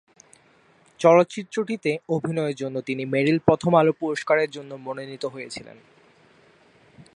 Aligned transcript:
চলচ্চিত্রটিতে 0.99 1.97
অভিনয়ের 2.09 2.55
জন্য 2.55 2.75
তিনি 2.81 3.03
মেরিল-প্রথম 3.05 3.71
আলো 3.75 3.91
পুরস্কারের 3.91 4.49
জন্য 4.51 4.71
মনোনীত 4.75 5.23
হয়েছিলেন। 5.25 5.77